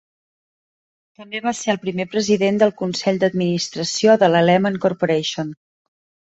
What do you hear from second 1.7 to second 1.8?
el